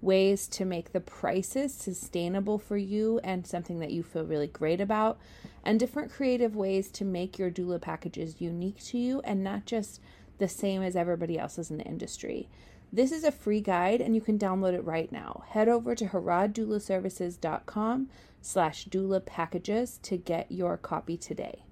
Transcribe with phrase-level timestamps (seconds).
[0.00, 4.80] ways to make the prices sustainable for you and something that you feel really great
[4.80, 5.18] about,
[5.64, 10.00] and different creative ways to make your doula packages unique to you and not just
[10.38, 12.48] the same as everybody else's in the industry.
[12.92, 15.44] This is a free guide and you can download it right now.
[15.48, 18.08] Head over to harroddoulaservices.com
[18.40, 21.62] slash doula packages to get your copy today.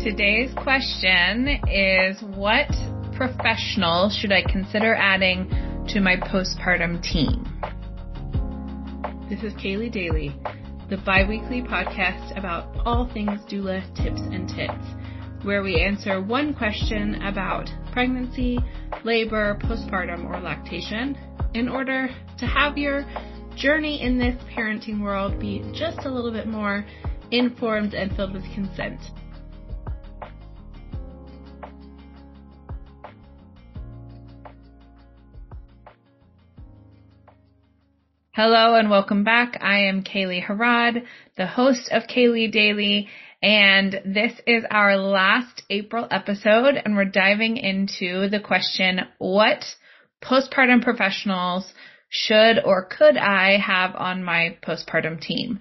[0.00, 2.68] Today's question is what
[3.14, 5.48] professional should I consider adding
[5.88, 7.57] to my postpartum team?
[9.28, 10.34] This is Kaylee Daly
[10.88, 17.20] the biweekly podcast about all things doula tips and tits, where we answer one question
[17.22, 18.58] about pregnancy,
[19.04, 21.14] labor, postpartum, or lactation
[21.52, 23.04] in order to have your
[23.54, 26.86] journey in this parenting world be just a little bit more
[27.30, 28.98] informed and filled with consent.
[38.40, 39.58] Hello and welcome back.
[39.60, 41.02] I am Kaylee Harrod,
[41.36, 43.08] the host of Kaylee Daily,
[43.42, 49.64] and this is our last April episode, and we're diving into the question, what
[50.22, 51.74] postpartum professionals
[52.10, 55.58] should or could I have on my postpartum team?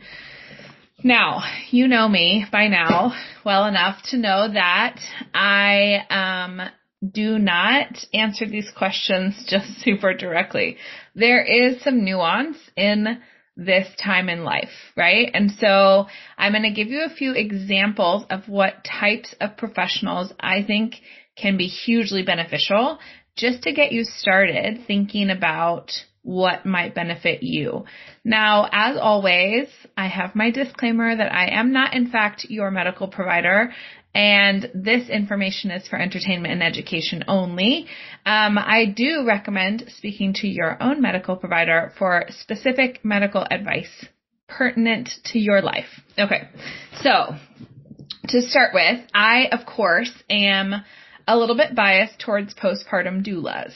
[1.03, 3.11] Now, you know me by now
[3.43, 4.99] well enough to know that
[5.33, 6.61] I um,
[7.07, 10.77] do not answer these questions just super directly.
[11.15, 13.19] There is some nuance in
[13.55, 15.29] this time in life, right?
[15.33, 16.05] And so
[16.37, 20.95] I'm going to give you a few examples of what types of professionals I think
[21.35, 22.99] can be hugely beneficial
[23.35, 25.91] just to get you started thinking about
[26.27, 27.85] what might benefit you.
[28.25, 33.07] Now, as always, I have my disclaimer that I am not in fact your medical
[33.07, 33.71] provider
[34.17, 37.85] and this information is for entertainment and education only.
[38.25, 44.05] Um, I do recommend speaking to your own medical provider for specific medical advice
[44.49, 46.01] pertinent to your life.
[46.17, 46.49] Okay,
[47.03, 47.35] so
[48.29, 50.73] to start with, I of course am
[51.27, 53.73] a little bit biased towards postpartum doulas,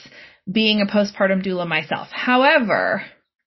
[0.50, 2.08] being a postpartum doula myself.
[2.10, 3.04] However,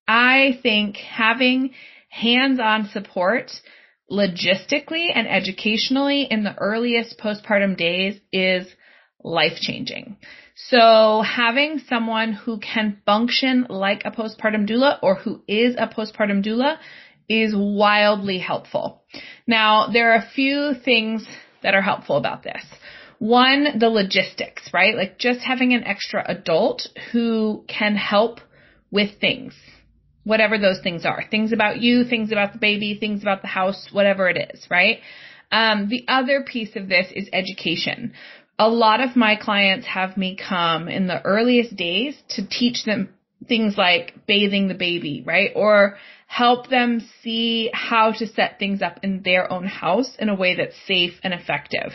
[0.07, 1.73] I think having
[2.07, 3.51] hands-on support
[4.11, 8.67] logistically and educationally in the earliest postpartum days is
[9.23, 10.17] life changing.
[10.55, 16.45] So having someone who can function like a postpartum doula or who is a postpartum
[16.45, 16.77] doula
[17.27, 19.03] is wildly helpful.
[19.47, 21.25] Now, there are a few things
[21.63, 22.63] that are helpful about this.
[23.17, 24.95] One, the logistics, right?
[24.95, 28.39] Like just having an extra adult who can help
[28.91, 29.55] with things
[30.25, 31.23] whatever those things are.
[31.31, 34.99] Things about you, things about the baby, things about the house, whatever it is, right?
[35.51, 38.13] Um, the other piece of this is education.
[38.59, 43.09] A lot of my clients have me come in the earliest days to teach them
[43.47, 45.51] things like bathing the baby, right?
[45.55, 45.97] Or
[46.27, 50.55] help them see how to set things up in their own house in a way
[50.55, 51.93] that's safe and effective.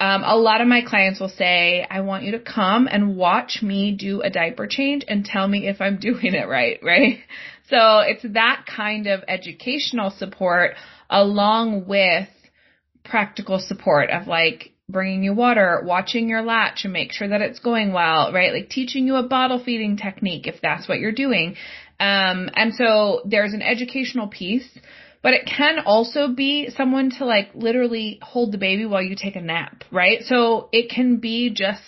[0.00, 3.60] Um, a lot of my clients will say, I want you to come and watch
[3.62, 7.18] me do a diaper change and tell me if I'm doing it right, right?
[7.70, 10.72] So it's that kind of educational support
[11.08, 12.28] along with
[13.04, 17.58] practical support of like bringing you water, watching your latch and make sure that it's
[17.58, 18.52] going well, right?
[18.52, 21.56] Like teaching you a bottle feeding technique if that's what you're doing.
[21.98, 24.68] Um, and so there's an educational piece,
[25.22, 29.36] but it can also be someone to like literally hold the baby while you take
[29.36, 30.22] a nap, right?
[30.24, 31.82] So it can be just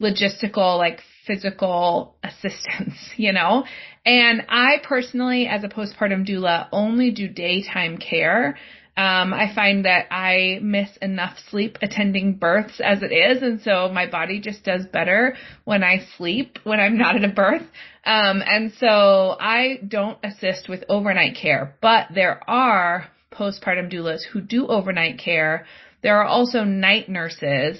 [0.00, 3.64] logistical, like physical assistance, you know?
[4.04, 8.56] And I personally, as a postpartum doula, only do daytime care.
[8.98, 13.90] Um, I find that I miss enough sleep attending births as it is, and so
[13.92, 17.66] my body just does better when I sleep when I'm not at a birth.
[18.04, 24.40] Um, and so I don't assist with overnight care, but there are postpartum doulas who
[24.40, 25.66] do overnight care.
[26.02, 27.78] There are also night nurses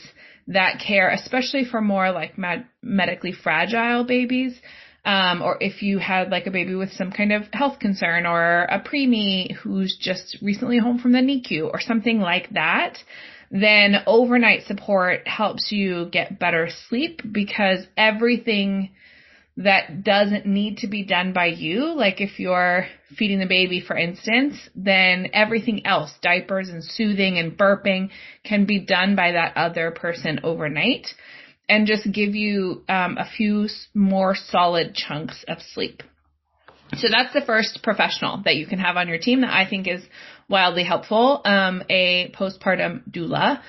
[0.49, 4.59] that care, especially for more like med- medically fragile babies.
[5.05, 8.65] Um, or if you had like a baby with some kind of health concern or
[8.65, 12.99] a preemie who's just recently home from the NICU or something like that,
[13.51, 18.91] then overnight support helps you get better sleep because everything
[19.59, 21.95] that doesn't need to be done by you.
[21.95, 22.87] Like if you're
[23.17, 28.11] feeding the baby, for instance, then everything else, diapers and soothing and burping
[28.45, 31.09] can be done by that other person overnight
[31.69, 36.03] and just give you um, a few more solid chunks of sleep.
[36.95, 39.89] So that's the first professional that you can have on your team that I think
[39.89, 40.05] is
[40.49, 43.61] wildly helpful, um, a postpartum doula.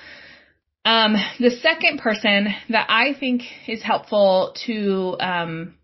[0.84, 5.74] Um, the second person that I think is helpful to um,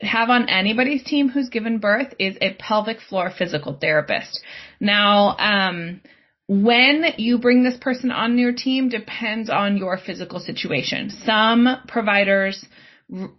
[0.00, 4.42] have on anybody's team who's given birth is a pelvic floor physical therapist.
[4.80, 6.00] Now, um,
[6.46, 11.10] when you bring this person on your team depends on your physical situation.
[11.24, 12.64] Some providers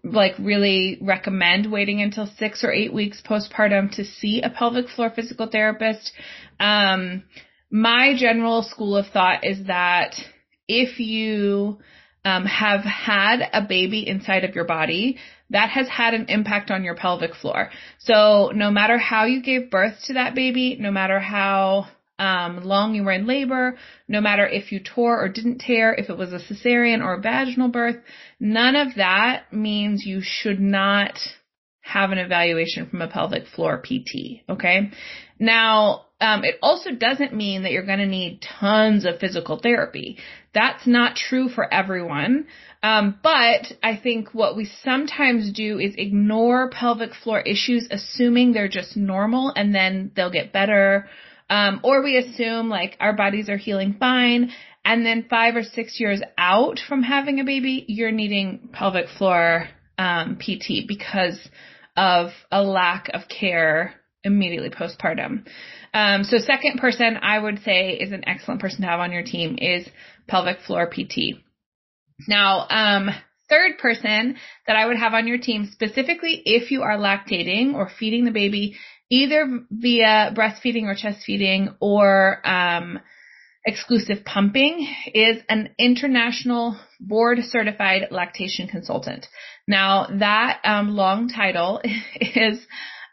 [0.04, 5.12] like really recommend waiting until six or eight weeks postpartum to see a pelvic floor
[5.14, 6.12] physical therapist.
[6.60, 7.24] Um,
[7.72, 10.16] my general school of thought is that
[10.68, 11.80] if you
[12.24, 15.18] um, have had a baby inside of your body,
[15.50, 17.70] that has had an impact on your pelvic floor.
[18.00, 21.88] So no matter how you gave birth to that baby, no matter how
[22.18, 23.78] um, long you were in labor,
[24.08, 27.22] no matter if you tore or didn't tear, if it was a cesarean or a
[27.22, 27.98] vaginal birth,
[28.40, 31.20] none of that means you should not
[31.82, 34.42] have an evaluation from a pelvic floor PT.
[34.50, 34.92] Okay.
[35.38, 40.18] Now, um, it also doesn't mean that you're going to need tons of physical therapy.
[40.54, 42.48] That's not true for everyone.
[42.86, 48.68] Um, but I think what we sometimes do is ignore pelvic floor issues, assuming they're
[48.68, 51.08] just normal and then they'll get better
[51.50, 54.52] um, or we assume like our bodies are healing fine.
[54.84, 59.68] And then five or six years out from having a baby, you're needing pelvic floor
[59.98, 61.40] um, PT because
[61.98, 65.46] of a lack of care immediately postpartum.
[65.94, 69.24] Um, so second person I would say is an excellent person to have on your
[69.24, 69.88] team is
[70.28, 71.45] pelvic floor PT.
[72.28, 73.10] Now, um,
[73.50, 77.90] third person that I would have on your team specifically if you are lactating or
[78.00, 78.78] feeding the baby
[79.10, 83.00] either via breastfeeding or chest feeding or um,
[83.66, 89.28] exclusive pumping is an international board certified lactation consultant.
[89.68, 91.82] Now that um, long title
[92.16, 92.60] is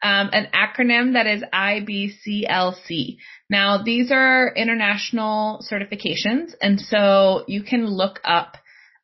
[0.02, 3.18] um, an acronym that is IBCLC.
[3.48, 8.56] Now these are international certifications, and so you can look up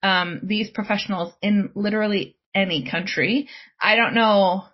[0.02, 3.48] um, these professionals in literally any country.
[3.80, 4.64] I don't know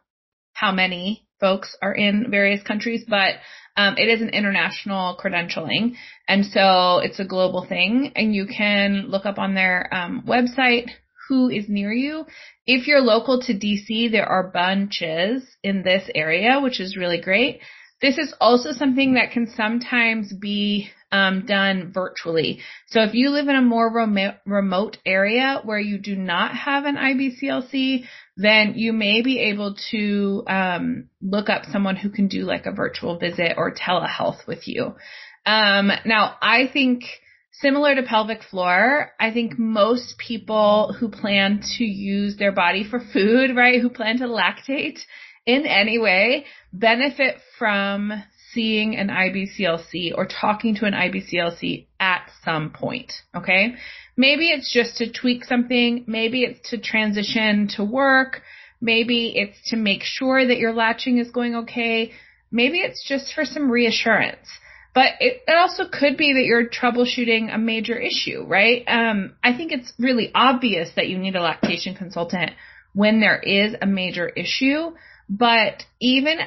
[0.53, 3.35] how many folks are in various countries, but
[3.77, 5.95] um, it is an international credentialing,
[6.29, 8.13] and so it's a global thing.
[8.15, 10.91] And you can look up on their um, website
[11.29, 12.27] who is near you.
[12.67, 17.61] If you're local to DC, there are bunches in this area, which is really great.
[18.01, 22.59] This is also something that can sometimes be um, done virtually.
[22.89, 26.85] So if you live in a more remote, remote area where you do not have
[26.87, 28.05] an IBCLC,
[28.37, 32.73] then you may be able to um, look up someone who can do like a
[32.73, 34.97] virtual visit or telehealth with you.
[35.47, 37.05] Um, now, I think
[37.53, 42.99] similar to pelvic floor, I think most people who plan to use their body for
[42.99, 44.99] food, right, who plan to lactate
[45.47, 48.13] in any way, benefit from
[48.55, 53.13] seeing an IBCLC or talking to an IBCLC at some point.
[53.37, 53.75] Okay.
[54.17, 56.05] Maybe it's just to tweak something.
[56.07, 58.43] Maybe it's to transition to work.
[58.81, 62.13] Maybe it's to make sure that your latching is going okay.
[62.51, 64.47] Maybe it's just for some reassurance.
[64.95, 68.85] But it, it also could be that you're troubleshooting a major issue, right?
[68.87, 72.53] Um, I think it's really obvious that you need a lactation consultant
[72.95, 74.93] when there is a major issue.
[75.29, 76.39] But even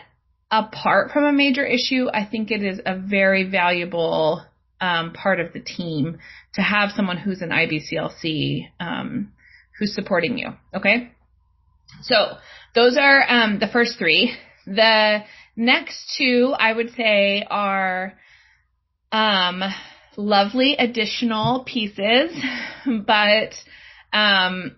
[0.51, 4.44] apart from a major issue, I think it is a very valuable
[4.80, 6.20] um, part of the team
[6.54, 9.34] to have someone who's an IBCLC um,
[9.77, 10.50] who's supporting you.
[10.75, 11.12] Okay,
[12.01, 12.38] so
[12.75, 14.36] those are um, the first three.
[14.66, 15.24] The
[15.56, 18.13] next two, I would say, are
[19.12, 19.63] um,
[20.16, 22.32] lovely additional pieces,
[22.86, 23.54] but
[24.13, 24.75] um,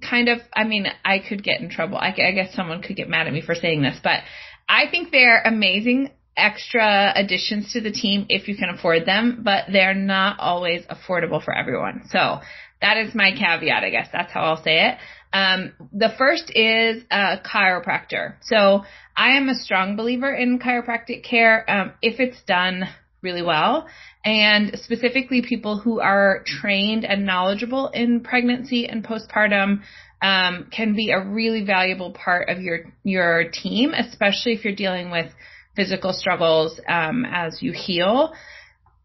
[0.00, 1.98] kind of, I mean, I could get in trouble.
[1.98, 4.20] I, I guess someone could get mad at me for saying this, but
[4.68, 9.64] I think they're amazing extra additions to the team if you can afford them, but
[9.72, 12.02] they're not always affordable for everyone.
[12.10, 12.40] So
[12.80, 14.08] that is my caveat, I guess.
[14.12, 14.98] That's how I'll say it.
[15.32, 18.36] Um, the first is a chiropractor.
[18.42, 18.84] So
[19.16, 22.84] I am a strong believer in chiropractic care um, if it's done
[23.20, 23.88] really well
[24.28, 29.80] and specifically people who are trained and knowledgeable in pregnancy and postpartum
[30.20, 35.10] um, can be a really valuable part of your your team, especially if you're dealing
[35.10, 35.32] with
[35.74, 38.32] physical struggles um, as you heal.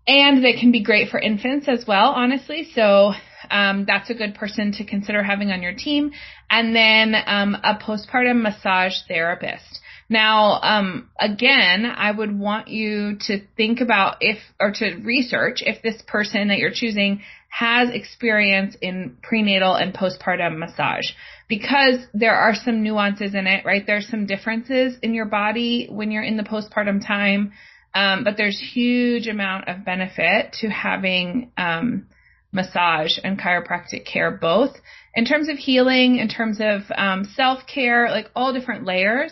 [0.06, 2.68] And they can be great for infants as well, honestly.
[2.76, 3.14] So
[3.50, 6.12] um, that's a good person to consider having on your team.
[6.50, 9.80] And then um, a postpartum massage therapist.
[10.10, 15.82] Now, um, again, I would want you to think about if, or to research if
[15.82, 21.06] this person that you're choosing has experience in prenatal and postpartum massage
[21.48, 23.86] because there are some nuances in it, right?
[23.86, 27.54] There's some differences in your body when you're in the postpartum time.
[27.96, 32.08] Um, but there's huge amount of benefit to having, um,
[32.52, 34.76] massage and chiropractic care both
[35.16, 39.32] in terms of healing, in terms of, um, self care, like all different layers.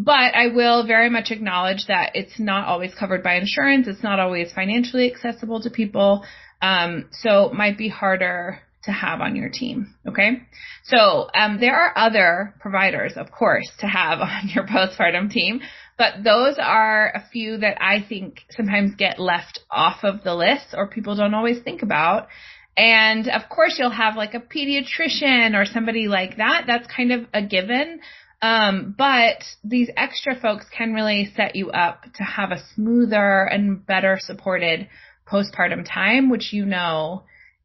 [0.00, 3.88] But I will very much acknowledge that it's not always covered by insurance.
[3.88, 6.24] It's not always financially accessible to people.
[6.62, 9.92] Um, so might be harder to have on your team.
[10.06, 10.42] Okay.
[10.84, 15.62] So, um, there are other providers, of course, to have on your postpartum team,
[15.96, 20.74] but those are a few that I think sometimes get left off of the list
[20.74, 22.28] or people don't always think about.
[22.76, 26.62] And of course you'll have like a pediatrician or somebody like that.
[26.68, 27.98] That's kind of a given.
[28.40, 33.84] Um, but these extra folks can really set you up to have a smoother and
[33.84, 34.88] better supported
[35.26, 37.24] postpartum time, which you know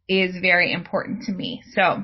[0.09, 1.61] is very important to me.
[1.73, 2.03] So,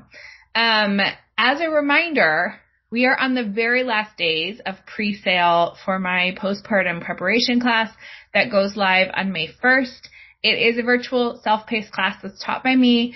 [0.55, 0.99] um,
[1.37, 2.59] as a reminder,
[2.91, 7.91] we are on the very last days of pre-sale for my postpartum preparation class
[8.33, 10.07] that goes live on May 1st.
[10.41, 13.15] It is a virtual self-paced class that's taught by me.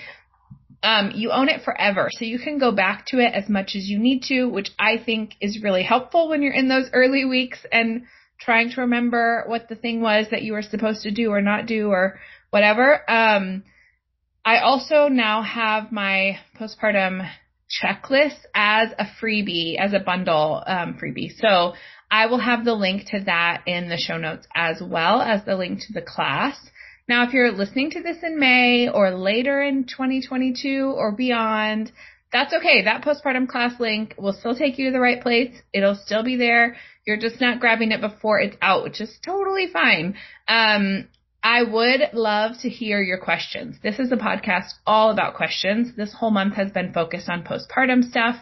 [0.84, 3.88] Um, you own it forever, so you can go back to it as much as
[3.88, 7.58] you need to, which I think is really helpful when you're in those early weeks
[7.72, 8.04] and
[8.38, 11.66] trying to remember what the thing was that you were supposed to do or not
[11.66, 13.10] do or whatever.
[13.10, 13.64] Um,
[14.44, 17.26] I also now have my postpartum
[17.82, 21.34] checklist as a freebie, as a bundle um, freebie.
[21.38, 21.72] So
[22.10, 25.56] I will have the link to that in the show notes as well as the
[25.56, 26.56] link to the class.
[27.06, 31.92] Now, if you're listening to this in May or later in 2022 or beyond,
[32.32, 32.82] that's okay.
[32.84, 35.54] That postpartum class link will still take you to the right place.
[35.72, 36.76] It'll still be there.
[37.06, 40.16] You're just not grabbing it before it's out, which is totally fine.
[40.48, 41.08] Um,
[41.42, 43.76] I would love to hear your questions.
[43.82, 45.94] This is a podcast all about questions.
[45.94, 48.36] This whole month has been focused on postpartum stuff.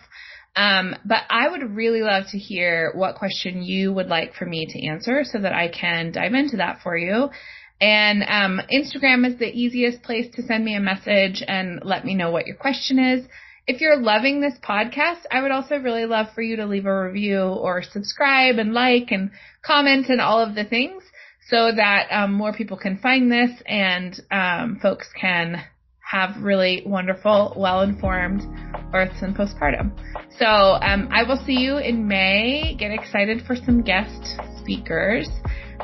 [0.54, 4.66] Um, but I would really love to hear what question you would like for me
[4.66, 7.30] to answer so that I can dive into that for you.
[7.82, 12.14] And um, Instagram is the easiest place to send me a message and let me
[12.14, 13.26] know what your question is.
[13.66, 17.04] If you're loving this podcast, I would also really love for you to leave a
[17.06, 19.32] review or subscribe and like and
[19.66, 21.02] comment and all of the things
[21.50, 25.64] so that um, more people can find this and um, folks can
[26.08, 28.42] have really wonderful, well-informed
[28.92, 29.90] births and postpartum.
[30.38, 32.76] So um, I will see you in May.
[32.78, 35.28] Get excited for some guest speakers.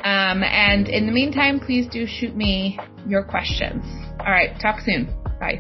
[0.04, 3.84] Um, and in the meantime, please do shoot me your questions.
[4.20, 5.14] All right, talk soon.
[5.40, 5.58] Bye.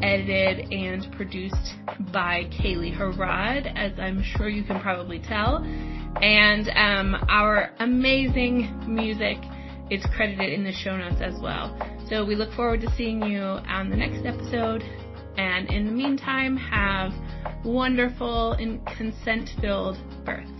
[0.00, 1.74] edited and produced
[2.12, 5.62] by Kaylee Harrod, as I'm sure you can probably tell.
[6.22, 9.36] And um, our amazing music
[9.90, 11.76] is credited in the show notes as well.
[12.08, 14.82] So we look forward to seeing you on the next episode.
[15.36, 17.12] And in the meantime, have
[17.64, 20.57] wonderful and consent filled births.